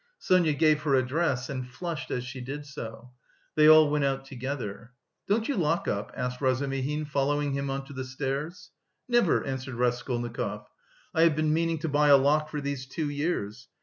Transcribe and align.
Sonia 0.17 0.53
gave 0.53 0.81
her 0.81 0.95
address, 0.95 1.47
and 1.47 1.67
flushed 1.69 2.09
as 2.09 2.23
she 2.23 2.41
did 2.41 2.65
so. 2.65 3.11
They 3.53 3.67
all 3.69 3.87
went 3.91 4.03
out 4.03 4.25
together. 4.25 4.93
"Don't 5.27 5.47
you 5.47 5.55
lock 5.55 5.87
up?" 5.87 6.11
asked 6.17 6.41
Razumihin, 6.41 7.05
following 7.05 7.53
him 7.53 7.69
on 7.69 7.85
to 7.85 7.93
the 7.93 8.03
stairs. 8.03 8.71
"Never," 9.07 9.43
answered 9.45 9.75
Raskolnikov. 9.75 10.65
"I 11.13 11.21
have 11.21 11.35
been 11.35 11.53
meaning 11.53 11.77
to 11.81 11.87
buy 11.87 12.07
a 12.07 12.17
lock 12.17 12.49
for 12.49 12.61
these 12.61 12.87
two 12.87 13.11
years. 13.11 13.67